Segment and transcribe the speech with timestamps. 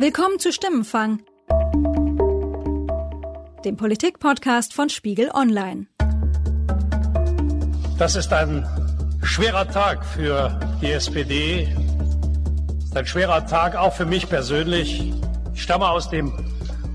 [0.00, 1.20] Willkommen zu Stimmenfang,
[3.66, 5.88] dem Politik-Podcast von Spiegel Online.
[7.98, 8.66] Das ist ein
[9.22, 11.68] schwerer Tag für die SPD.
[12.76, 15.12] Das ist ein schwerer Tag auch für mich persönlich.
[15.52, 16.32] Ich stamme aus dem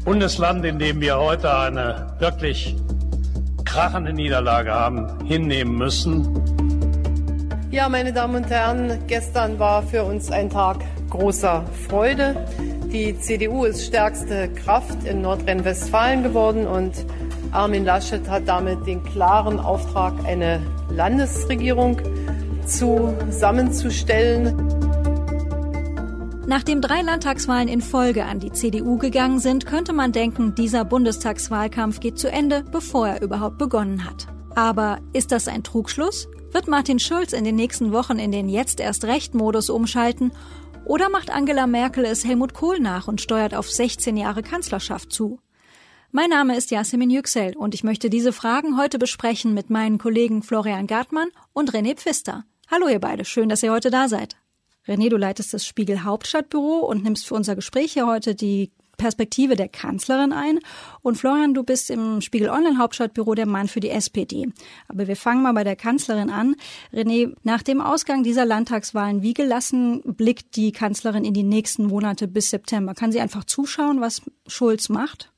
[0.04, 2.76] Bundesland, in dem wir heute eine wirklich
[3.66, 6.26] krachende Niederlage haben hinnehmen müssen.
[7.70, 10.80] Ja, meine Damen und Herren, gestern war für uns ein Tag
[11.12, 12.36] großer Freude.
[12.96, 16.94] Die CDU ist stärkste Kraft in Nordrhein-Westfalen geworden und
[17.52, 22.00] Armin Laschet hat damit den klaren Auftrag, eine Landesregierung
[22.66, 24.56] zusammenzustellen.
[26.48, 32.00] Nachdem drei Landtagswahlen in Folge an die CDU gegangen sind, könnte man denken, dieser Bundestagswahlkampf
[32.00, 34.28] geht zu Ende, bevor er überhaupt begonnen hat.
[34.56, 36.30] Aber ist das ein Trugschluss?
[36.54, 40.32] Wird Martin Schulz in den nächsten Wochen in den Jetzt erst Recht-Modus umschalten
[40.86, 45.40] oder macht Angela Merkel es Helmut Kohl nach und steuert auf 16 Jahre Kanzlerschaft zu?
[46.12, 50.44] Mein Name ist Yasemin Yüksel und ich möchte diese Fragen heute besprechen mit meinen Kollegen
[50.44, 52.46] Florian Gartmann und René Pfister.
[52.70, 54.38] Hallo ihr beide, schön, dass ihr heute da seid.
[54.88, 59.56] René, du leitest das Spiegel Hauptstadtbüro und nimmst für unser Gespräch hier heute die Perspektive
[59.56, 60.60] der Kanzlerin ein.
[61.02, 64.48] Und Florian, du bist im Spiegel Online Hauptstadtbüro der Mann für die SPD.
[64.88, 66.56] Aber wir fangen mal bei der Kanzlerin an.
[66.94, 72.28] René, nach dem Ausgang dieser Landtagswahlen, wie gelassen blickt die Kanzlerin in die nächsten Monate
[72.28, 72.94] bis September?
[72.94, 75.32] Kann sie einfach zuschauen, was Schulz macht?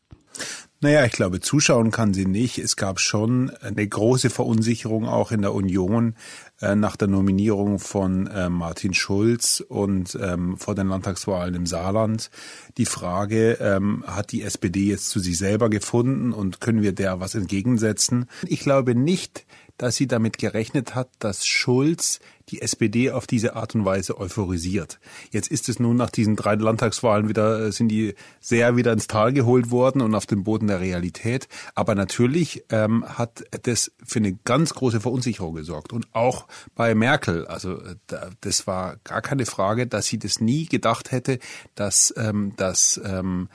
[0.79, 2.59] Naja, ich glaube, zuschauen kann sie nicht.
[2.59, 6.13] Es gab schon eine große Verunsicherung auch in der Union
[6.61, 12.31] äh, nach der Nominierung von äh, Martin Schulz und ähm, vor den Landtagswahlen im Saarland.
[12.77, 17.19] Die Frage, ähm, hat die SPD jetzt zu sich selber gefunden und können wir der
[17.19, 18.27] was entgegensetzen?
[18.47, 19.45] Ich glaube nicht,
[19.77, 24.99] dass sie damit gerechnet hat, dass Schulz die SPD auf diese Art und Weise euphorisiert.
[25.31, 29.07] Jetzt ist es nun nach diesen drei Landtagswahlen wieder, äh, sind die sehr wieder ins
[29.07, 31.47] Tal geholt worden und auf den Boden der Realität.
[31.75, 35.91] Aber natürlich ähm, hat das für eine ganz große Verunsicherung gesorgt.
[35.91, 37.95] Und auch bei Merkel, also äh,
[38.41, 41.39] das war gar keine Frage, dass sie das nie gedacht hätte,
[41.75, 43.49] dass, ähm, dass ähm,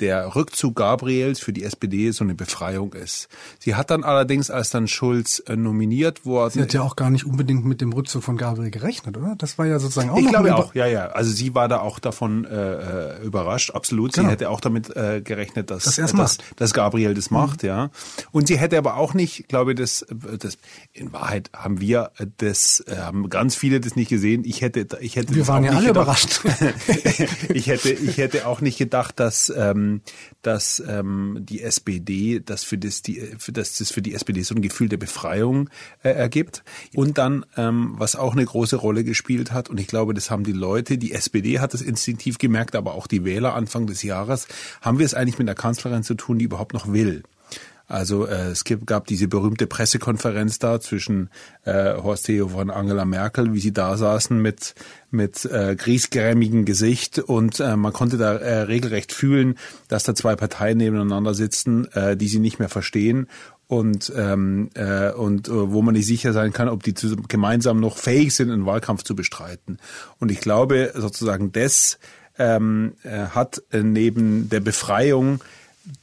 [0.00, 3.28] der Rückzug Gabriels für die SPD so eine Befreiung ist.
[3.58, 6.52] Sie hat dann allerdings, als dann Schulz äh, nominiert worden.
[6.54, 9.34] Sie hat ja auch gar nicht unbedingt mit dem Rückzug von Gabriel gerechnet, oder?
[9.38, 11.06] Das war ja sozusagen auch Ich glaube auch, ja, ja.
[11.06, 14.14] Also sie war da auch davon äh, äh überrascht, absolut.
[14.14, 14.32] Sie genau.
[14.32, 17.68] hätte auch damit äh, gerechnet, dass, das dass, dass Gabriel das macht, mhm.
[17.68, 17.90] ja.
[18.32, 20.06] Und sie hätte aber auch nicht, glaube ich, das,
[20.38, 20.58] das
[20.92, 24.42] in Wahrheit haben wir das, äh, haben ganz viele das nicht gesehen.
[24.44, 25.34] Ich hätte, ich hätte.
[25.34, 26.40] Wir waren ja alle gedacht.
[26.40, 26.40] überrascht.
[27.54, 30.00] ich hätte, ich hätte auch nicht gedacht, dass ähm, ähm,
[30.42, 34.54] dass ähm, die SPD, dass für das die, für das, das für die SPD so
[34.54, 35.70] ein Gefühl der Befreiung
[36.02, 36.62] äh, ergibt.
[36.94, 40.44] Und dann, ähm, was auch eine große Rolle gespielt hat, und ich glaube, das haben
[40.44, 44.48] die Leute, die SPD hat es instinktiv gemerkt, aber auch die Wähler Anfang des Jahres,
[44.80, 47.22] haben wir es eigentlich mit einer Kanzlerin zu tun, die überhaupt noch will.
[47.86, 51.28] Also äh, es gab diese berühmte Pressekonferenz da zwischen
[51.64, 54.74] äh, Horst Seehofer und Angela Merkel, wie sie da saßen mit
[55.10, 59.56] mit äh, griesgrämigem Gesicht und äh, man konnte da äh, regelrecht fühlen,
[59.86, 63.28] dass da zwei Parteien nebeneinander sitzen, äh, die sie nicht mehr verstehen
[63.66, 67.80] und ähm, äh, und äh, wo man nicht sicher sein kann, ob die zu, gemeinsam
[67.80, 69.78] noch fähig sind, einen Wahlkampf zu bestreiten.
[70.18, 71.98] Und ich glaube sozusagen, das
[72.38, 75.40] ähm, äh, hat äh, neben der Befreiung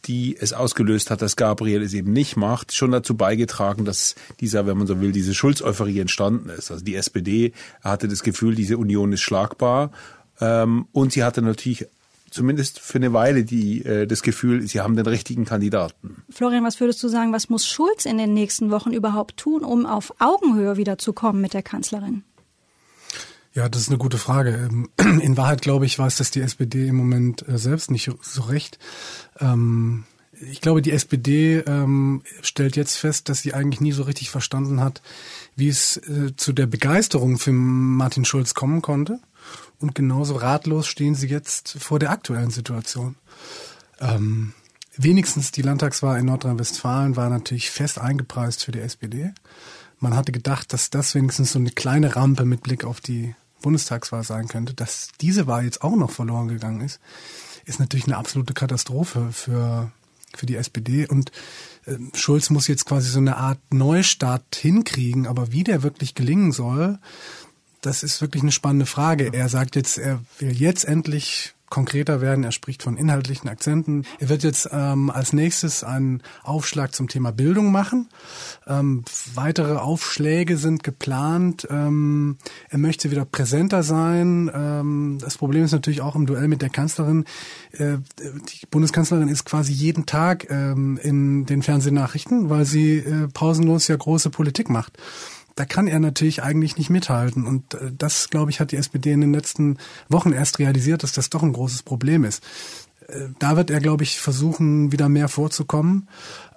[0.06, 4.68] die es ausgelöst hat, dass Gabriel es eben nicht macht, schon dazu beigetragen, dass dieser,
[4.68, 6.72] wenn man so will, diese Schulz-Euphorie entstanden ist.
[6.72, 7.54] Also die SPD
[7.84, 9.92] hatte das Gefühl, diese Union ist schlagbar
[10.40, 11.88] ähm, und sie hatte natürlich
[12.30, 16.24] zumindest für eine Weile die, äh, das Gefühl, sie haben den richtigen Kandidaten.
[16.30, 19.86] Florian, was würdest du sagen, was muss Schulz in den nächsten Wochen überhaupt tun, um
[19.86, 22.24] auf Augenhöhe wieder zu kommen mit der Kanzlerin?
[23.54, 24.70] Ja, das ist eine gute Frage.
[24.70, 24.90] Ähm,
[25.22, 28.80] in Wahrheit, glaube ich, weiß das die SPD im Moment äh, selbst nicht so recht.
[29.40, 30.06] Ähm,
[30.50, 34.80] ich glaube, die SPD ähm, stellt jetzt fest, dass sie eigentlich nie so richtig verstanden
[34.80, 35.02] hat,
[35.56, 39.20] wie es äh, zu der Begeisterung für Martin Schulz kommen konnte.
[39.80, 43.16] Und genauso ratlos stehen sie jetzt vor der aktuellen Situation.
[44.96, 49.32] Wenigstens die Landtagswahl in Nordrhein-Westfalen war natürlich fest eingepreist für die SPD.
[50.00, 54.24] Man hatte gedacht, dass das wenigstens so eine kleine Rampe mit Blick auf die Bundestagswahl
[54.24, 57.00] sein könnte, dass diese Wahl jetzt auch noch verloren gegangen ist,
[57.66, 59.92] ist natürlich eine absolute Katastrophe für,
[60.36, 61.08] für die SPD.
[61.08, 61.32] Und
[61.86, 66.52] äh, Schulz muss jetzt quasi so eine Art Neustart hinkriegen, aber wie der wirklich gelingen
[66.52, 67.00] soll,
[67.82, 69.34] das ist wirklich eine spannende Frage.
[69.34, 72.44] Er sagt jetzt, er will jetzt endlich konkreter werden.
[72.44, 74.06] Er spricht von inhaltlichen Akzenten.
[74.20, 78.10] Er wird jetzt ähm, als nächstes einen Aufschlag zum Thema Bildung machen.
[78.68, 79.04] Ähm,
[79.34, 81.68] weitere Aufschläge sind geplant.
[81.72, 82.38] Ähm,
[82.70, 84.52] er möchte wieder präsenter sein.
[84.54, 87.26] Ähm, das Problem ist natürlich auch im Duell mit der Kanzlerin.
[87.72, 93.88] Äh, die Bundeskanzlerin ist quasi jeden Tag ähm, in den Fernsehnachrichten, weil sie äh, pausenlos
[93.88, 94.98] ja große Politik macht
[95.56, 97.46] da kann er natürlich eigentlich nicht mithalten.
[97.46, 99.78] Und äh, das, glaube ich, hat die SPD in den letzten
[100.10, 102.44] Wochen erst realisiert, dass das doch ein großes Problem ist.
[103.08, 106.08] Äh, da wird er, glaube ich, versuchen, wieder mehr vorzukommen.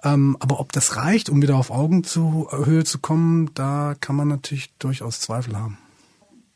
[0.03, 4.71] Ähm, aber ob das reicht, um wieder auf Augenhöhe zu kommen, da kann man natürlich
[4.79, 5.77] durchaus Zweifel haben.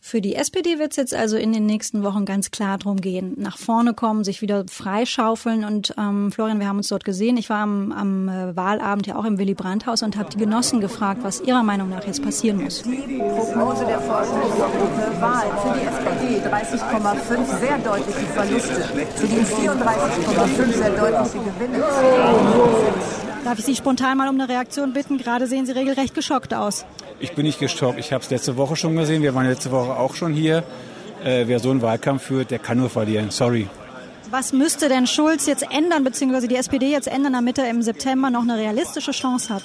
[0.01, 3.33] Für die SPD wird es jetzt also in den nächsten Wochen ganz klar darum gehen,
[3.37, 5.65] nach vorne kommen, sich wieder freischaufeln.
[5.65, 7.35] Und ähm, Florian, wir haben uns dort gesehen.
[7.35, 10.79] Ich war am, am äh, Wahlabend ja auch im Willy Brandt-Haus und habe die Genossen
[10.79, 12.81] gefragt, was ihrer Meinung nach jetzt passieren muss.
[12.83, 18.81] Die Prognose der Forschungsgruppe Wahl für die SPD 30,5 sehr deutliche Verluste,
[19.15, 21.83] für die 34,5 sehr deutliche Gewinne.
[23.43, 25.17] Darf ich Sie spontan mal um eine Reaktion bitten?
[25.17, 26.85] Gerade sehen Sie regelrecht geschockt aus.
[27.19, 27.99] Ich bin nicht geschockt.
[27.99, 29.21] Ich habe es letzte Woche schon gesehen.
[29.21, 30.63] Wir waren letzte Woche auch schon hier.
[31.23, 33.29] Äh, wer so einen Wahlkampf führt, der kann nur verlieren.
[33.29, 33.67] Sorry.
[34.31, 38.29] Was müsste denn Schulz jetzt ändern, beziehungsweise die SPD jetzt ändern, damit er im September
[38.29, 39.63] noch eine realistische Chance hat?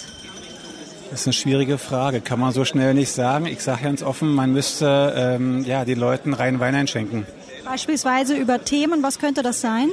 [1.11, 2.21] Das ist eine schwierige Frage.
[2.21, 3.47] Kann man so schnell nicht sagen.
[3.47, 7.27] Ich sage ganz offen, man müsste ähm, ja, den Leuten rein Wein einschenken.
[7.65, 9.91] Beispielsweise über Themen, was könnte das sein?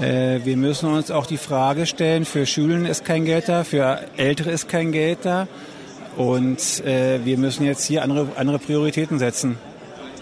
[0.00, 4.00] Äh, wir müssen uns auch die Frage stellen, für Schulen ist kein Geld da, für
[4.16, 5.46] Ältere ist kein Geld da.
[6.16, 9.56] Und äh, wir müssen jetzt hier andere, andere Prioritäten setzen.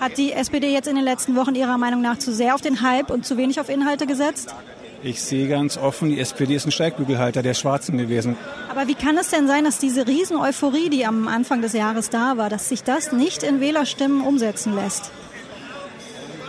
[0.00, 2.82] Hat die SPD jetzt in den letzten Wochen Ihrer Meinung nach zu sehr auf den
[2.82, 4.54] Hype und zu wenig auf Inhalte gesetzt?
[5.04, 8.36] Ich sehe ganz offen, die SPD ist ein Steigbügelhalter der Schwarzen gewesen.
[8.70, 12.36] Aber wie kann es denn sein, dass diese Riesen-Euphorie, die am Anfang des Jahres da
[12.36, 15.10] war, dass sich das nicht in Wählerstimmen umsetzen lässt?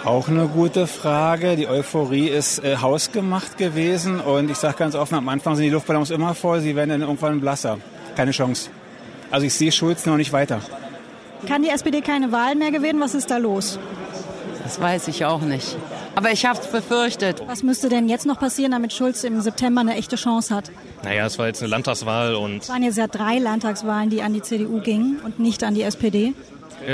[0.06, 1.56] Auch eine gute Frage.
[1.56, 5.72] Die Euphorie ist äh, hausgemacht gewesen und ich sage ganz offen, am Anfang sind die
[5.72, 7.78] Luftballons immer voll, sie werden dann irgendwann blasser.
[8.16, 8.70] Keine Chance.
[9.34, 10.62] Also ich sehe Schulz noch nicht weiter.
[11.48, 13.00] Kann die SPD keine Wahlen mehr gewinnen?
[13.00, 13.80] Was ist da los?
[14.62, 15.76] Das weiß ich auch nicht.
[16.14, 17.42] Aber ich habe es befürchtet.
[17.48, 20.70] Was müsste denn jetzt noch passieren, damit Schulz im September eine echte Chance hat?
[21.04, 22.62] Naja, es war jetzt eine Landtagswahl und...
[22.62, 25.82] Es waren jetzt ja drei Landtagswahlen, die an die CDU gingen und nicht an die
[25.82, 26.36] SPD.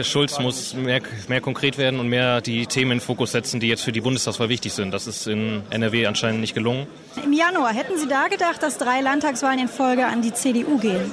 [0.03, 3.83] Schulz muss mehr, mehr konkret werden und mehr die Themen in Fokus setzen, die jetzt
[3.83, 4.93] für die Bundestagswahl wichtig sind.
[4.93, 6.87] Das ist in NRW anscheinend nicht gelungen.
[7.21, 11.11] Im Januar hätten Sie da gedacht, dass drei Landtagswahlen in Folge an die CDU gehen?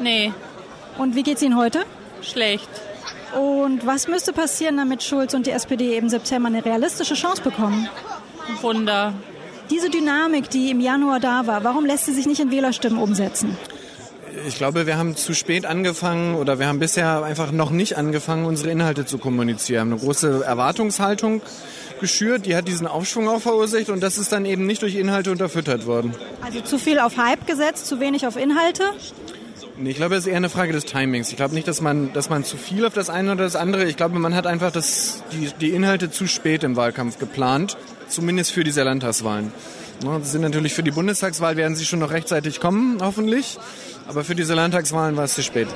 [0.00, 0.32] Nee,
[0.98, 1.84] und wie geht's Ihnen heute?
[2.22, 2.68] Schlecht.
[3.38, 7.88] Und was müsste passieren, damit Schulz und die SPD im September eine realistische Chance bekommen?
[8.60, 9.14] Wunder.
[9.70, 13.56] Diese Dynamik, die im Januar da war, warum lässt sie sich nicht in Wählerstimmen umsetzen?
[14.46, 18.44] Ich glaube, wir haben zu spät angefangen oder wir haben bisher einfach noch nicht angefangen,
[18.44, 19.92] unsere Inhalte zu kommunizieren.
[19.92, 21.42] Eine große Erwartungshaltung
[22.00, 25.30] geschürt, die hat diesen Aufschwung auch verursacht und das ist dann eben nicht durch Inhalte
[25.30, 26.14] unterfüttert worden.
[26.44, 28.84] Also zu viel auf Hype gesetzt, zu wenig auf Inhalte?
[29.78, 31.30] Ich glaube, es ist eher eine Frage des Timings.
[31.30, 33.84] Ich glaube nicht, dass man, dass man zu viel auf das eine oder das andere.
[33.84, 37.76] Ich glaube, man hat einfach das, die, die Inhalte zu spät im Wahlkampf geplant,
[38.08, 39.52] zumindest für diese Landtagswahlen.
[40.02, 43.58] Das sind natürlich für die Bundestagswahl werden sie schon noch rechtzeitig kommen, hoffentlich.
[44.08, 45.68] Aber für diese Landtagswahlen war es zu spät.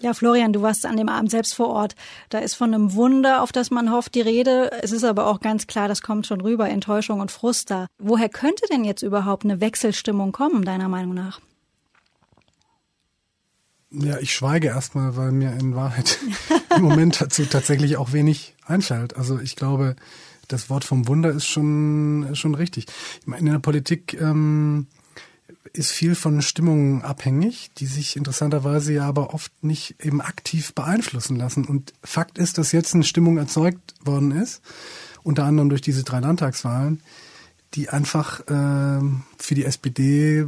[0.00, 1.94] Ja, Florian, du warst an dem Abend selbst vor Ort.
[2.28, 4.70] Da ist von einem Wunder, auf das man hofft, die Rede.
[4.82, 7.86] Es ist aber auch ganz klar, das kommt schon rüber, Enttäuschung und Frust da.
[7.98, 11.40] Woher könnte denn jetzt überhaupt eine Wechselstimmung kommen, deiner Meinung nach?
[13.92, 16.18] Ja, ich schweige erstmal, weil mir in Wahrheit
[16.76, 19.16] im Moment dazu tatsächlich auch wenig einfällt.
[19.16, 19.96] Also ich glaube,
[20.48, 22.86] das Wort vom Wunder ist schon, schon richtig.
[23.20, 24.86] Ich meine, in der Politik ähm,
[25.72, 31.36] ist viel von Stimmungen abhängig, die sich interessanterweise ja aber oft nicht eben aktiv beeinflussen
[31.36, 31.64] lassen.
[31.66, 34.62] Und Fakt ist, dass jetzt eine Stimmung erzeugt worden ist,
[35.22, 37.02] unter anderem durch diese drei Landtagswahlen,
[37.74, 39.00] die einfach äh,
[39.38, 40.46] für die SPD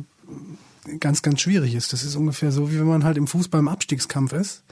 [1.01, 1.93] ganz, ganz schwierig ist.
[1.93, 4.65] Das ist ungefähr so, wie wenn man halt im Fußball im Abstiegskampf ist.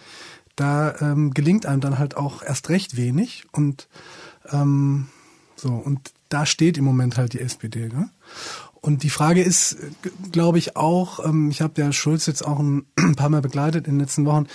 [0.57, 3.89] Da ähm, gelingt einem dann halt auch erst recht wenig und
[4.51, 5.09] ähm,
[5.57, 7.89] so und da steht im Moment halt die SPD.
[7.89, 8.11] Ne?
[8.81, 9.77] Und die Frage ist,
[10.33, 13.87] glaube ich auch, ähm, ich habe ja Schulz jetzt auch ein, ein paar Mal begleitet
[13.87, 14.47] in den letzten Wochen,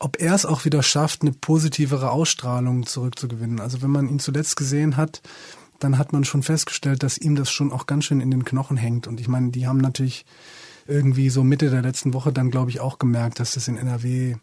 [0.00, 3.60] ob er es auch wieder schafft, eine positivere Ausstrahlung zurückzugewinnen.
[3.60, 5.22] Also wenn man ihn zuletzt gesehen hat,
[5.78, 8.76] dann hat man schon festgestellt, dass ihm das schon auch ganz schön in den Knochen
[8.76, 9.06] hängt.
[9.06, 10.24] Und ich meine, die haben natürlich
[10.86, 14.36] irgendwie so Mitte der letzten Woche dann, glaube ich, auch gemerkt, dass das in NRW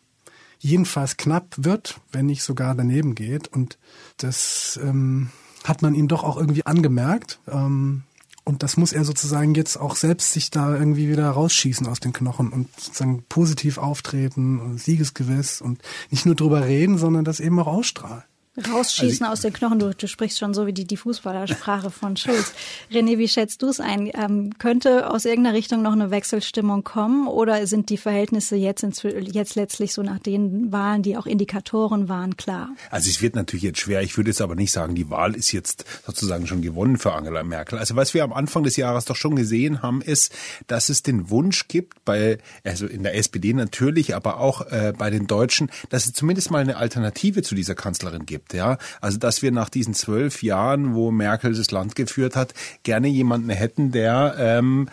[0.59, 3.47] jedenfalls knapp wird, wenn nicht sogar daneben geht.
[3.47, 3.77] Und
[4.17, 5.29] das ähm,
[5.63, 7.39] hat man ihm doch auch irgendwie angemerkt.
[7.47, 8.03] Ähm,
[8.43, 12.13] und das muss er sozusagen jetzt auch selbst sich da irgendwie wieder rausschießen aus den
[12.13, 17.59] Knochen und sozusagen positiv auftreten und siegesgewiss und nicht nur drüber reden, sondern das eben
[17.59, 18.23] auch ausstrahlen.
[18.57, 19.79] Rausschießen also aus den Knochen.
[19.79, 22.53] Du, du, sprichst schon so wie die, die Fußballersprache von Schulz.
[22.91, 24.11] René, wie schätzt du es ein?
[24.13, 29.55] Ähm, könnte aus irgendeiner Richtung noch eine Wechselstimmung kommen oder sind die Verhältnisse jetzt, jetzt
[29.55, 32.75] letztlich so nach den Wahlen, die auch Indikatoren waren, klar?
[32.89, 34.01] Also es wird natürlich jetzt schwer.
[34.01, 37.43] Ich würde jetzt aber nicht sagen, die Wahl ist jetzt sozusagen schon gewonnen für Angela
[37.43, 37.79] Merkel.
[37.79, 40.33] Also was wir am Anfang des Jahres doch schon gesehen haben, ist,
[40.67, 45.09] dass es den Wunsch gibt, bei, also in der SPD natürlich, aber auch äh, bei
[45.09, 49.41] den Deutschen, dass es zumindest mal eine Alternative zu dieser Kanzlerin gibt Ja, also dass
[49.41, 52.53] wir nach diesen zwölf Jahren, wo Merkel das Land geführt hat,
[52.83, 54.89] gerne jemanden hätten, der ähm,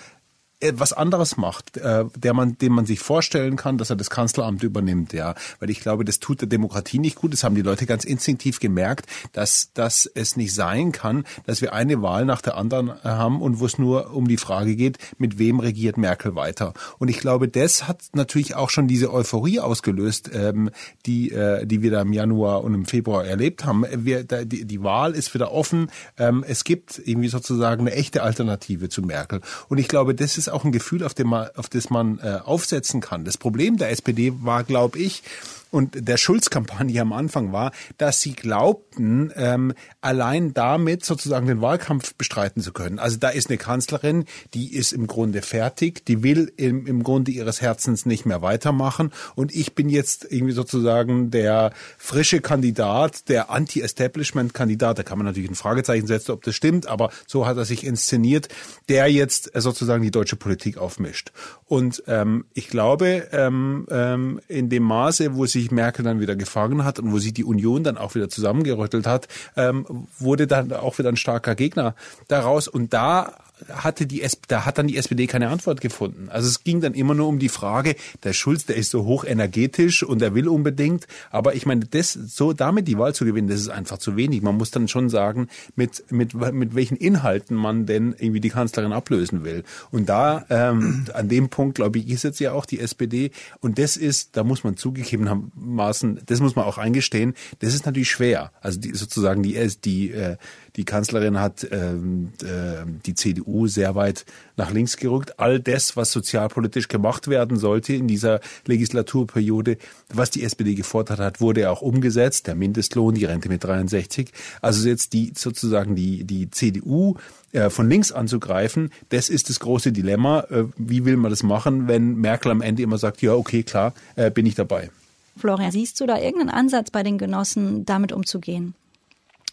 [0.73, 4.63] was anderes macht, äh, der man, dem man sich vorstellen kann, dass er das Kanzleramt
[4.63, 5.35] übernimmt, ja.
[5.61, 7.33] Weil ich glaube, das tut der Demokratie nicht gut.
[7.33, 11.73] Das haben die Leute ganz instinktiv gemerkt, dass, dass es nicht sein kann, dass wir
[11.73, 15.39] eine Wahl nach der anderen haben und wo es nur um die Frage geht, mit
[15.39, 16.75] wem regiert Merkel weiter.
[16.99, 20.71] Und ich glaube, das hat natürlich auch schon diese Euphorie ausgelöst, ähm,
[21.07, 23.85] die, äh, die wir da im Januar und im Februar erlebt haben.
[23.93, 25.91] Wir, die, die Wahl ist wieder offen.
[26.17, 29.41] Ähm, es gibt irgendwie sozusagen eine echte Alternative zu Merkel.
[29.69, 32.39] Und ich glaube, das ist auch ein Gefühl, auf, dem man, auf das man äh,
[32.45, 33.25] aufsetzen kann.
[33.25, 35.23] Das Problem der SPD war, glaube ich,
[35.71, 42.15] und der Schulz-Kampagne am Anfang war, dass sie glaubten, ähm, allein damit sozusagen den Wahlkampf
[42.15, 42.99] bestreiten zu können.
[42.99, 47.31] Also da ist eine Kanzlerin, die ist im Grunde fertig, die will im, im Grunde
[47.31, 53.51] ihres Herzens nicht mehr weitermachen und ich bin jetzt irgendwie sozusagen der frische Kandidat, der
[53.51, 57.65] Anti-Establishment-Kandidat, da kann man natürlich ein Fragezeichen setzen, ob das stimmt, aber so hat er
[57.65, 58.49] sich inszeniert,
[58.89, 61.33] der jetzt sozusagen die deutsche Politik aufmischt.
[61.65, 66.85] Und ähm, ich glaube, ähm, ähm, in dem Maße, wo sich Merkel dann wieder gefangen
[66.85, 70.99] hat und wo sich die Union dann auch wieder zusammengerüttelt hat, ähm, wurde dann auch
[70.99, 71.95] wieder ein starker Gegner
[72.29, 72.69] daraus.
[72.69, 73.35] Und da
[73.71, 76.29] hatte die da hat dann die SPD keine Antwort gefunden.
[76.29, 79.25] Also es ging dann immer nur um die Frage, der Schulz, der ist so hoch
[79.25, 83.49] energetisch und er will unbedingt, aber ich meine, das so damit die Wahl zu gewinnen,
[83.49, 84.43] das ist einfach zu wenig.
[84.43, 88.93] Man muss dann schon sagen, mit mit mit welchen Inhalten man denn irgendwie die Kanzlerin
[88.93, 89.65] ablösen will.
[89.91, 93.79] Und da ähm, an dem Punkt, glaube ich, ist jetzt ja auch die SPD und
[93.79, 98.53] das ist, da muss man zugegebenermaßen, das muss man auch eingestehen, das ist natürlich schwer.
[98.61, 100.37] Also die, sozusagen die die äh,
[100.79, 104.25] die Kanzlerin hat ähm, äh, die CDU sehr weit
[104.57, 105.41] nach links gerückt.
[105.41, 109.77] All das, was sozialpolitisch gemacht werden sollte in dieser Legislaturperiode,
[110.15, 112.47] was die SPD gefordert hat, wurde auch umgesetzt.
[112.47, 114.31] Der Mindestlohn, die Rente mit 63.
[114.63, 117.17] Also jetzt die sozusagen die die CDU
[117.51, 120.47] äh, von links anzugreifen, das ist das große Dilemma.
[120.49, 123.95] Äh, wie will man das machen, wenn Merkel am Ende immer sagt, ja, okay, klar,
[124.15, 124.91] äh, bin ich dabei.
[125.37, 128.75] Florian, siehst du da irgendeinen Ansatz bei den Genossen, damit umzugehen?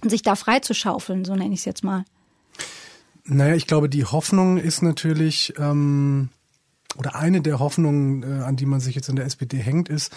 [0.03, 2.05] Sich da frei zu schaufeln, so nenne ich es jetzt mal.
[3.25, 6.29] Naja, ich glaube, die Hoffnung ist natürlich, ähm,
[6.97, 10.13] oder eine der Hoffnungen, äh, an die man sich jetzt in der SPD hängt, ist,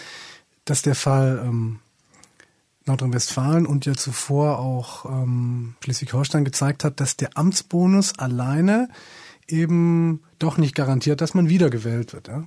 [0.65, 1.79] dass der Fall ähm,
[2.85, 8.89] Nordrhein-Westfalen und ja zuvor auch ähm, Schleswig-Holstein gezeigt hat, dass der Amtsbonus alleine
[9.47, 12.27] eben doch nicht garantiert, dass man wiedergewählt wird.
[12.27, 12.43] Ja?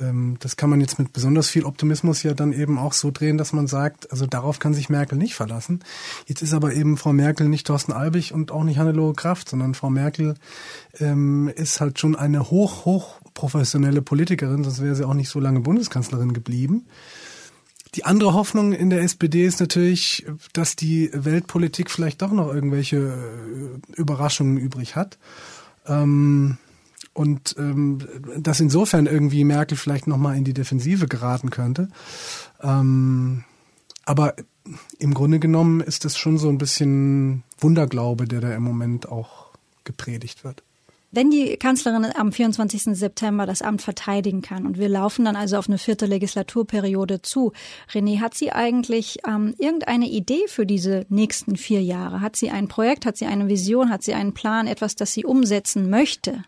[0.00, 3.38] Ähm, das kann man jetzt mit besonders viel Optimismus ja dann eben auch so drehen,
[3.38, 5.80] dass man sagt, also darauf kann sich Merkel nicht verlassen.
[6.26, 9.74] Jetzt ist aber eben Frau Merkel nicht Thorsten Albig und auch nicht Hannelore Kraft, sondern
[9.74, 10.34] Frau Merkel
[10.98, 15.40] ähm, ist halt schon eine hoch, hoch professionelle Politikerin, sonst wäre sie auch nicht so
[15.40, 16.86] lange Bundeskanzlerin geblieben.
[17.94, 22.96] Die andere Hoffnung in der SPD ist natürlich, dass die Weltpolitik vielleicht doch noch irgendwelche
[22.96, 25.18] äh, Überraschungen übrig hat.
[25.86, 26.58] Ähm,
[27.16, 27.98] und ähm,
[28.36, 31.88] dass insofern irgendwie Merkel vielleicht nochmal in die Defensive geraten könnte.
[32.62, 33.44] Ähm,
[34.04, 34.34] aber
[34.98, 39.46] im Grunde genommen ist das schon so ein bisschen Wunderglaube, der da im Moment auch
[39.84, 40.62] gepredigt wird.
[41.12, 42.82] Wenn die Kanzlerin am 24.
[42.98, 47.52] September das Amt verteidigen kann und wir laufen dann also auf eine vierte Legislaturperiode zu,
[47.90, 52.20] René, hat sie eigentlich ähm, irgendeine Idee für diese nächsten vier Jahre?
[52.20, 55.24] Hat sie ein Projekt, hat sie eine Vision, hat sie einen Plan, etwas, das sie
[55.24, 56.42] umsetzen möchte?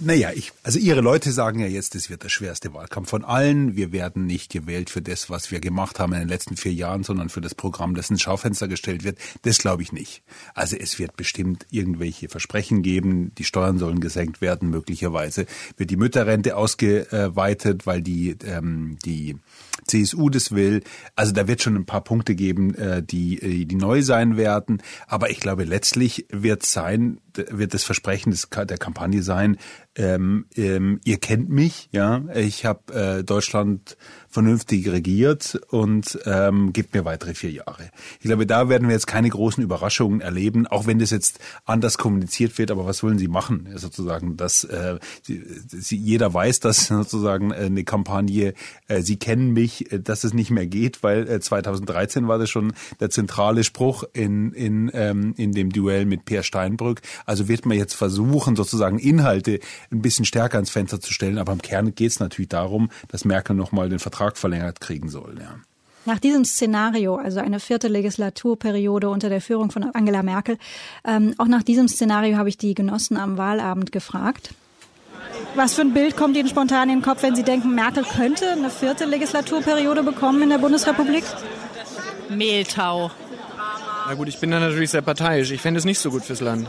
[0.00, 3.74] Naja, ich, also Ihre Leute sagen ja jetzt, es wird der schwerste Wahlkampf von allen.
[3.74, 7.02] Wir werden nicht gewählt für das, was wir gemacht haben in den letzten vier Jahren,
[7.02, 9.18] sondern für das Programm, das ins Schaufenster gestellt wird.
[9.42, 10.22] Das glaube ich nicht.
[10.54, 13.34] Also es wird bestimmt irgendwelche Versprechen geben.
[13.38, 14.70] Die Steuern sollen gesenkt werden.
[14.70, 19.36] Möglicherweise wird die Mütterrente ausgeweitet, weil die, ähm, die
[19.86, 20.82] CSU das will.
[21.16, 24.82] Also da wird schon ein paar Punkte geben, äh, die, äh, die neu sein werden.
[25.06, 29.58] Aber ich glaube, letztlich wird sein, wird das Versprechen des, der Kampagne sein,
[29.94, 33.96] ähm, ähm, ihr kennt mich, ja, ich habe äh, Deutschland
[34.30, 37.90] vernünftig regiert und ähm, gibt mir weitere vier Jahre.
[38.20, 41.96] Ich glaube, da werden wir jetzt keine großen Überraschungen erleben, auch wenn das jetzt anders
[41.96, 42.70] kommuniziert wird.
[42.70, 43.68] Aber was wollen Sie machen?
[43.76, 48.52] Sozusagen, dass äh, sie, jeder weiß, dass sozusagen äh, eine Kampagne,
[48.86, 52.50] äh, Sie kennen mich, äh, dass es nicht mehr geht, weil äh, 2013 war das
[52.50, 57.00] schon der zentrale Spruch in in ähm, in dem Duell mit Peer Steinbrück.
[57.24, 61.38] Also wird man jetzt versuchen, sozusagen Inhalte ein bisschen stärker ans Fenster zu stellen.
[61.38, 65.36] Aber im Kern geht es natürlich darum, dass Merkel nochmal den Vertrag verlängert kriegen soll.
[65.40, 65.56] Ja.
[66.04, 70.56] Nach diesem Szenario, also eine vierte Legislaturperiode unter der Führung von Angela Merkel,
[71.04, 74.54] ähm, auch nach diesem Szenario habe ich die Genossen am Wahlabend gefragt.
[75.54, 78.52] Was für ein Bild kommt Ihnen spontan in den Kopf, wenn Sie denken, Merkel könnte
[78.52, 81.24] eine vierte Legislaturperiode bekommen in der Bundesrepublik?
[82.30, 83.10] Mehltau.
[84.06, 85.50] Na gut, ich bin da natürlich sehr parteiisch.
[85.50, 86.66] Ich fände es nicht so gut fürs Land.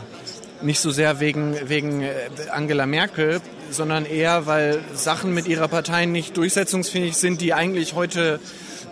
[0.62, 2.12] Nicht so sehr wegen, wegen äh,
[2.50, 3.40] Angela Merkel,
[3.70, 8.40] sondern eher, weil Sachen mit ihrer Partei nicht durchsetzungsfähig sind, die eigentlich heute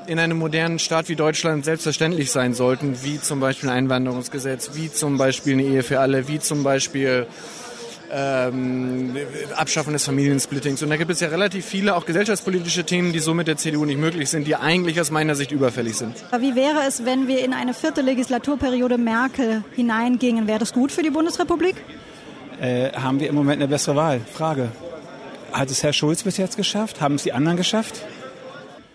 [0.07, 4.91] in einem modernen Staat wie Deutschland selbstverständlich sein sollten, wie zum Beispiel ein Einwanderungsgesetz, wie
[4.91, 7.27] zum Beispiel eine Ehe für alle, wie zum Beispiel
[8.11, 9.17] ähm,
[9.57, 10.83] Abschaffung des Familiensplittings.
[10.83, 13.85] Und da gibt es ja relativ viele auch gesellschaftspolitische Themen, die so mit der CDU
[13.85, 16.15] nicht möglich sind, die eigentlich aus meiner Sicht überfällig sind.
[16.39, 20.47] Wie wäre es, wenn wir in eine vierte Legislaturperiode Merkel hineingingen?
[20.47, 21.77] Wäre das gut für die Bundesrepublik?
[22.61, 24.21] Äh, haben wir im Moment eine bessere Wahl?
[24.21, 24.71] Frage.
[25.53, 27.01] Hat es Herr Schulz bis jetzt geschafft?
[27.01, 28.03] Haben es die anderen geschafft?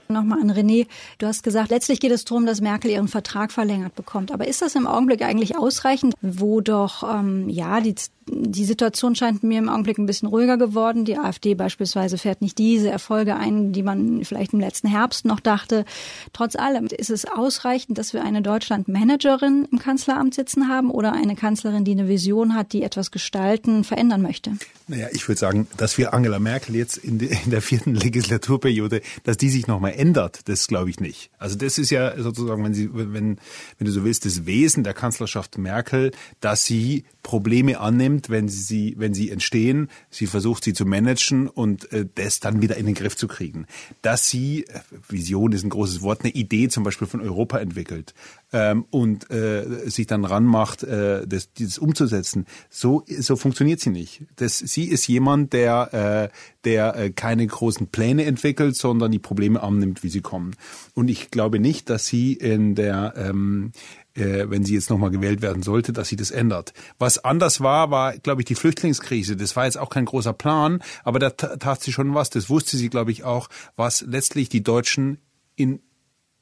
[0.09, 0.87] Nochmal an René.
[1.17, 4.31] Du hast gesagt, letztlich geht es darum, dass Merkel ihren Vertrag verlängert bekommt.
[4.31, 7.95] Aber ist das im Augenblick eigentlich ausreichend, wo doch ähm, ja die
[8.27, 11.05] die Situation scheint mir im Augenblick ein bisschen ruhiger geworden.
[11.05, 15.39] Die AfD beispielsweise fährt nicht diese Erfolge ein, die man vielleicht im letzten Herbst noch
[15.39, 15.85] dachte.
[16.33, 21.35] Trotz allem ist es ausreichend, dass wir eine Deutschland-Managerin im Kanzleramt sitzen haben oder eine
[21.35, 24.53] Kanzlerin, die eine Vision hat, die etwas gestalten, verändern möchte.
[24.87, 29.01] Naja, ich würde sagen, dass wir Angela Merkel jetzt in, de, in der vierten Legislaturperiode,
[29.23, 31.31] dass die sich nochmal ändert, das glaube ich nicht.
[31.37, 34.93] Also das ist ja sozusagen, wenn, sie, wenn, wenn du so willst, das Wesen der
[34.93, 36.11] Kanzlerschaft Merkel,
[36.41, 39.89] dass sie Probleme annimmt, wenn sie, wenn sie entstehen.
[40.09, 43.65] Sie versucht, sie zu managen und äh, das dann wieder in den Griff zu kriegen.
[44.01, 44.79] Dass sie, äh,
[45.09, 48.13] Vision ist ein großes Wort, eine Idee zum Beispiel von Europa entwickelt
[48.51, 54.23] ähm, und äh, sich dann ranmacht, äh, das, dieses umzusetzen, so, so funktioniert sie nicht.
[54.35, 59.61] Das, sie ist jemand, der, äh, der äh, keine großen Pläne entwickelt, sondern die Probleme
[59.61, 60.55] annimmt, wie sie kommen.
[60.93, 63.71] Und ich glaube nicht, dass sie in der ähm,
[64.15, 66.73] äh, wenn sie jetzt nochmal gewählt werden sollte, dass sie das ändert.
[66.99, 69.35] Was anders war, war, glaube ich, die Flüchtlingskrise.
[69.35, 72.29] Das war jetzt auch kein großer Plan, aber da tat sie schon was.
[72.29, 75.19] Das wusste sie, glaube ich, auch, was letztlich die Deutschen
[75.55, 75.79] in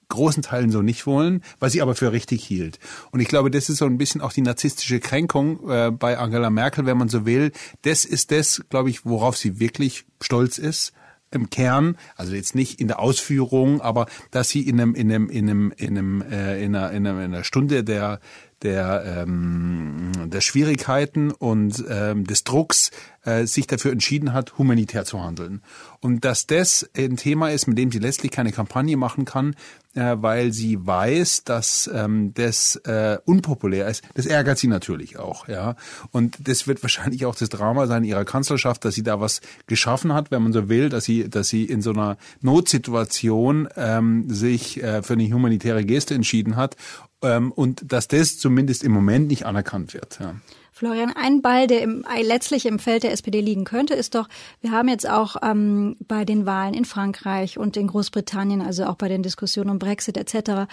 [0.10, 2.80] großen Teilen so nicht wollen, was sie aber für richtig hielt.
[3.12, 6.50] Und ich glaube, das ist so ein bisschen auch die narzisstische Kränkung äh, bei Angela
[6.50, 7.52] Merkel, wenn man so will.
[7.84, 10.92] Das ist das, glaube ich, worauf sie wirklich stolz ist
[11.32, 15.30] im Kern, also jetzt nicht in der Ausführung, aber dass sie in einem in einem
[15.30, 18.20] in einem in einem äh, in einer, in einer Stunde der
[18.64, 22.92] der ähm, der Schwierigkeiten und ähm, des Drucks
[23.24, 25.62] äh, sich dafür entschieden hat, humanitär zu handeln.
[26.00, 29.56] Und dass das ein Thema ist, mit dem sie letztlich keine Kampagne machen kann,
[29.94, 34.04] äh, weil sie weiß, dass ähm, das äh, unpopulär ist.
[34.16, 35.76] Das ärgert sie natürlich auch, ja.
[36.12, 40.14] Und das wird wahrscheinlich auch das Drama sein ihrer Kanzlerschaft, dass sie da was geschaffen
[40.14, 44.82] hat, wenn man so will, dass sie, dass sie in so einer Notsituation ähm, sich
[44.82, 46.76] äh, für eine humanitäre Geste entschieden hat
[47.22, 50.20] und dass das zumindest im Moment nicht anerkannt wird.
[50.20, 50.36] Ja.
[50.82, 54.28] Florian, ein Ball, der im, letztlich im Feld der SPD liegen könnte, ist doch,
[54.62, 58.96] wir haben jetzt auch ähm, bei den Wahlen in Frankreich und in Großbritannien, also auch
[58.96, 60.66] bei den Diskussionen um Brexit etc.,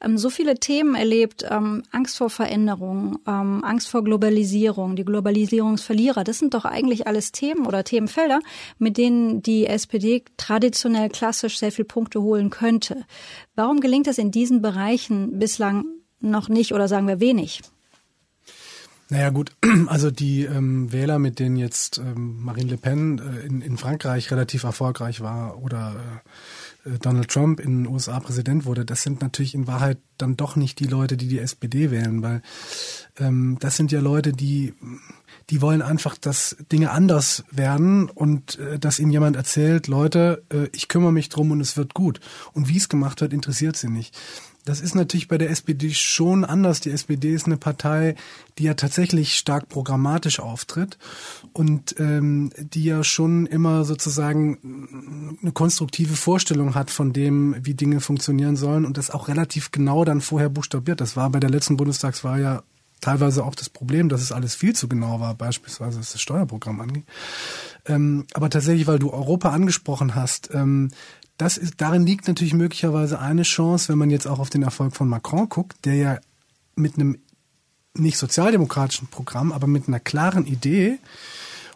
[0.00, 6.22] ähm, so viele Themen erlebt, ähm, Angst vor Veränderung, ähm, Angst vor Globalisierung, die Globalisierungsverlierer.
[6.22, 8.38] Das sind doch eigentlich alles Themen oder Themenfelder,
[8.78, 13.04] mit denen die SPD traditionell klassisch sehr viele Punkte holen könnte.
[13.56, 15.86] Warum gelingt es in diesen Bereichen bislang
[16.20, 17.62] noch nicht oder sagen wir wenig?
[19.08, 19.52] Naja gut,
[19.86, 24.30] also die ähm, Wähler, mit denen jetzt ähm, Marine Le Pen äh, in, in Frankreich
[24.30, 25.94] relativ erfolgreich war oder
[26.84, 30.36] äh, äh Donald Trump in den USA Präsident wurde, das sind natürlich in Wahrheit dann
[30.36, 32.42] doch nicht die Leute, die die SPD wählen, weil
[33.18, 34.74] ähm, das sind ja Leute, die
[35.50, 40.68] die wollen einfach, dass Dinge anders werden und äh, dass ihnen jemand erzählt, Leute, äh,
[40.72, 42.20] ich kümmere mich drum und es wird gut.
[42.52, 44.18] Und wie es gemacht wird, interessiert sie nicht.
[44.66, 46.80] Das ist natürlich bei der SPD schon anders.
[46.80, 48.16] Die SPD ist eine Partei,
[48.58, 50.98] die ja tatsächlich stark programmatisch auftritt
[51.52, 58.00] und ähm, die ja schon immer sozusagen eine konstruktive Vorstellung hat von dem, wie Dinge
[58.00, 61.00] funktionieren sollen und das auch relativ genau dann vorher buchstabiert.
[61.00, 62.62] Das war bei der letzten Bundestagswahl ja
[63.00, 66.80] teilweise auch das Problem, dass es alles viel zu genau war, beispielsweise was das Steuerprogramm
[66.80, 67.04] angeht.
[67.86, 70.90] Ähm, aber tatsächlich, weil du Europa angesprochen hast, ähm,
[71.38, 74.94] das ist, darin liegt natürlich möglicherweise eine Chance, wenn man jetzt auch auf den Erfolg
[74.96, 76.18] von Macron guckt, der ja
[76.74, 77.18] mit einem
[77.94, 80.98] nicht sozialdemokratischen Programm, aber mit einer klaren Idee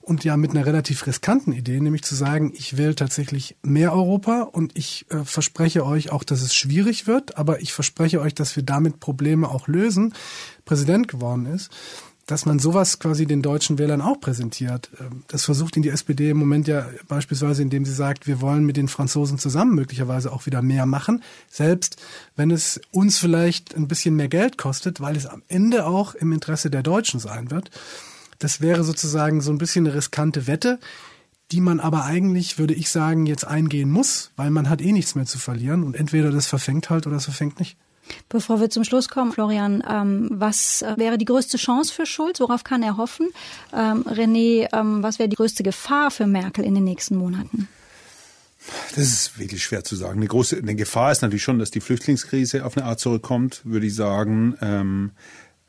[0.03, 4.42] und ja mit einer relativ riskanten Idee, nämlich zu sagen, ich will tatsächlich mehr Europa
[4.42, 8.57] und ich äh, verspreche euch auch, dass es schwierig wird, aber ich verspreche euch, dass
[8.57, 10.14] wir damit Probleme auch lösen,
[10.64, 11.70] Präsident geworden ist
[12.31, 14.88] dass man sowas quasi den deutschen Wählern auch präsentiert.
[15.01, 18.64] Ähm, das versucht ihn die SPD im Moment ja beispielsweise, indem sie sagt, wir wollen
[18.64, 22.01] mit den Franzosen zusammen möglicherweise auch wieder mehr machen, selbst
[22.37, 26.33] wenn es uns vielleicht ein bisschen mehr Geld kostet, weil es am Ende auch im
[26.33, 27.71] Interesse der Deutschen sein wird.
[28.38, 30.79] Das wäre sozusagen so ein bisschen eine riskante Wette,
[31.51, 35.16] die man aber eigentlich, würde ich sagen, jetzt eingehen muss, weil man hat eh nichts
[35.16, 37.77] mehr zu verlieren und entweder das verfängt halt oder es verfängt nicht.
[38.29, 42.40] Bevor wir zum Schluss kommen, Florian, ähm, was äh, wäre die größte Chance für Schulz?
[42.40, 43.29] Worauf kann er hoffen?
[43.73, 47.68] Ähm, René, ähm, was wäre die größte Gefahr für Merkel in den nächsten Monaten?
[48.94, 50.18] Das ist wirklich schwer zu sagen.
[50.18, 53.87] Eine große eine Gefahr ist natürlich schon, dass die Flüchtlingskrise auf eine Art zurückkommt, würde
[53.87, 54.57] ich sagen.
[54.61, 55.12] Ähm,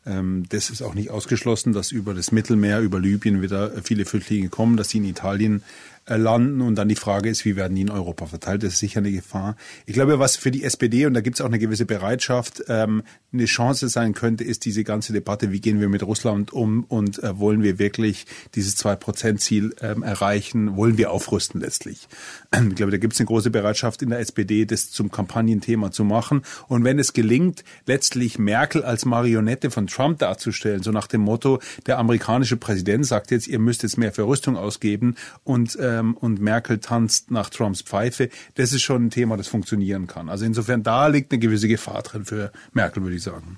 [0.06, 4.50] ähm, das ist auch nicht ausgeschlossen, dass über das Mittelmeer, über Libyen wieder viele Flüchtlinge
[4.50, 5.64] kommen, dass sie in Italien
[6.08, 6.62] landen.
[6.62, 8.64] Und dann die Frage ist, wie werden die in Europa verteilt?
[8.64, 9.56] Das ist sicher eine Gefahr.
[9.86, 13.04] Ich glaube, was für die SPD, und da gibt es auch eine gewisse Bereitschaft, ähm,
[13.34, 17.24] eine Chance sein könnte, ist diese ganze Debatte, wie gehen wir mit Russland um und
[17.24, 20.76] äh, wollen wir wirklich dieses Zwei-Prozent-Ziel ähm, erreichen?
[20.76, 22.08] Wollen wir aufrüsten letztlich?
[22.72, 26.04] Ich glaube, da gibt es eine große Bereitschaft in der SPD, das zum Kampagnenthema zu
[26.04, 26.42] machen.
[26.68, 31.60] Und wenn es gelingt, letztlich Merkel als Marionette von Trump darzustellen, so nach dem Motto,
[31.86, 36.16] der amerikanische Präsident sagt jetzt, ihr müsst jetzt mehr für Rüstung ausgeben und äh, ähm,
[36.16, 40.30] und Merkel tanzt nach Trumps Pfeife, das ist schon ein Thema, das funktionieren kann.
[40.30, 43.58] Also insofern, da liegt eine gewisse Gefahr drin für Merkel, würde ich sagen.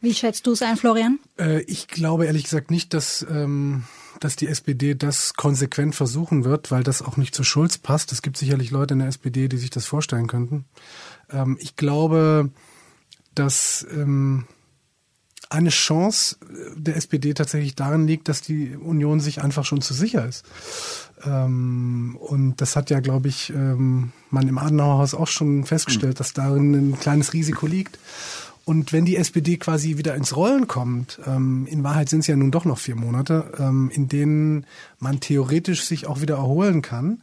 [0.00, 1.18] Wie schätzt du es ein, Florian?
[1.38, 3.84] Äh, ich glaube ehrlich gesagt nicht, dass, ähm,
[4.20, 8.12] dass die SPD das konsequent versuchen wird, weil das auch nicht zu Schulz passt.
[8.12, 10.66] Es gibt sicherlich Leute in der SPD, die sich das vorstellen könnten.
[11.30, 12.50] Ähm, ich glaube,
[13.34, 14.46] dass ähm,
[15.50, 16.36] eine Chance
[16.76, 20.44] der SPD tatsächlich darin liegt, dass die Union sich einfach schon zu sicher ist.
[21.24, 26.20] Ähm, und das hat ja, glaube ich, ähm, man im Adenauer Haus auch schon festgestellt,
[26.20, 27.98] dass darin ein kleines Risiko liegt.
[28.64, 32.36] Und wenn die SPD quasi wieder ins Rollen kommt, ähm, in Wahrheit sind es ja
[32.36, 34.66] nun doch noch vier Monate, ähm, in denen
[34.98, 37.20] man theoretisch sich auch wieder erholen kann.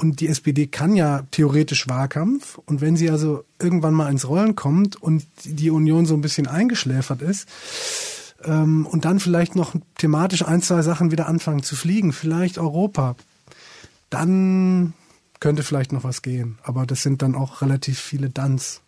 [0.00, 2.56] Und die SPD kann ja theoretisch Wahlkampf.
[2.56, 6.46] Und wenn sie also irgendwann mal ins Rollen kommt und die Union so ein bisschen
[6.46, 7.46] eingeschläfert ist,
[8.44, 13.14] ähm, und dann vielleicht noch thematisch ein, zwei Sachen wieder anfangen zu fliegen, vielleicht Europa,
[14.08, 14.94] dann
[15.38, 16.56] könnte vielleicht noch was gehen.
[16.62, 18.80] Aber das sind dann auch relativ viele Duns.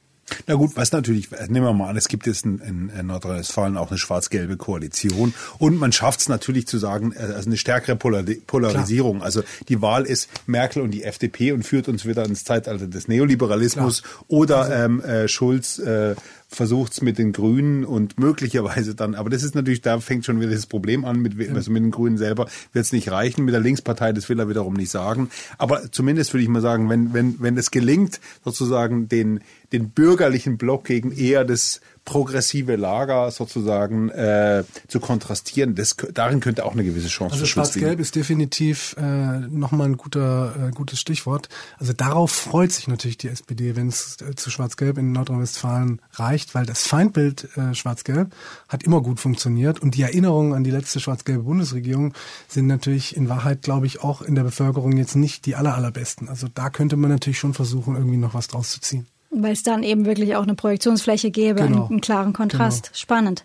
[0.46, 3.76] Na gut, was natürlich, nehmen wir mal an, es gibt jetzt in, in, in Nordrhein-Westfalen
[3.76, 7.96] auch eine schwarz-gelbe Koalition und man schafft es natürlich zu sagen, äh, also eine stärkere
[7.96, 9.16] Polar Polarisierung.
[9.16, 9.26] Klar.
[9.26, 13.08] Also die Wahl ist Merkel und die FDP und führt uns wieder ins Zeitalter des
[13.08, 14.24] Neoliberalismus Klar.
[14.28, 16.14] oder also, ähm, äh, Schulz äh,
[16.54, 20.40] versucht es mit den Grünen und möglicherweise dann, aber das ist natürlich, da fängt schon
[20.40, 23.54] wieder das Problem an, mit, also mit den Grünen selber wird es nicht reichen, mit
[23.54, 25.30] der Linkspartei, das will er wiederum nicht sagen.
[25.58, 29.40] Aber zumindest würde ich mal sagen, wenn, wenn, wenn es gelingt, sozusagen den,
[29.72, 36.64] den bürgerlichen Block gegen eher das progressive Lager sozusagen äh, zu kontrastieren, das, darin könnte
[36.64, 41.48] auch eine gewisse Chance Also Schwarz-Gelb ist definitiv äh, nochmal ein guter, äh, gutes Stichwort.
[41.78, 46.54] Also darauf freut sich natürlich die SPD, wenn es äh, zu Schwarz-Gelb in Nordrhein-Westfalen reicht,
[46.54, 48.34] weil das Feindbild äh, Schwarz-Gelb
[48.68, 52.14] hat immer gut funktioniert und die Erinnerungen an die letzte schwarz-gelbe Bundesregierung
[52.48, 56.28] sind natürlich in Wahrheit, glaube ich, auch in der Bevölkerung jetzt nicht die aller, allerbesten.
[56.28, 59.06] Also da könnte man natürlich schon versuchen, irgendwie noch was draus zu ziehen.
[59.34, 61.82] Weil es dann eben wirklich auch eine Projektionsfläche gäbe, genau.
[61.82, 62.88] einen, einen, klaren Kontrast.
[62.88, 62.96] Genau.
[62.96, 63.44] Spannend.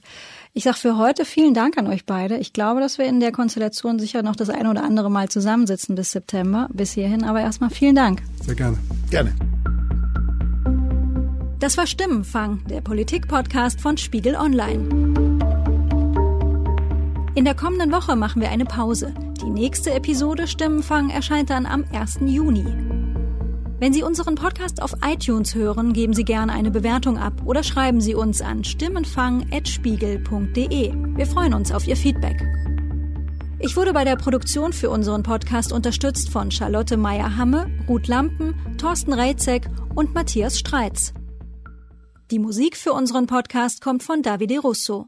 [0.54, 2.38] Ich sage für heute vielen Dank an euch beide.
[2.38, 5.95] Ich glaube, dass wir in der Konstellation sicher noch das eine oder andere Mal zusammensitzen
[5.95, 6.67] bis September.
[6.73, 8.21] Bis hierhin aber erstmal vielen Dank.
[8.41, 8.78] Sehr gerne.
[9.10, 9.34] Gerne.
[11.60, 15.38] Das war Stimmenfang, der Politik-Podcast von Spiegel Online.
[17.36, 19.13] In der kommenden Woche machen wir eine Pause.
[19.41, 22.19] Die nächste Episode Stimmenfang erscheint dann am 1.
[22.26, 22.65] Juni.
[23.80, 28.02] Wenn Sie unseren Podcast auf iTunes hören, geben Sie gerne eine Bewertung ab oder schreiben
[28.02, 30.94] Sie uns an stimmenfang.spiegel.de.
[31.16, 32.42] Wir freuen uns auf Ihr Feedback.
[33.60, 39.13] Ich wurde bei der Produktion für unseren Podcast unterstützt von Charlotte Meyer-Hamme, Ruth Lampen, Thorsten
[39.13, 41.13] Reitzek und Matthias Streitz.
[42.32, 45.06] Die Musik für unseren Podcast kommt von Davide Russo.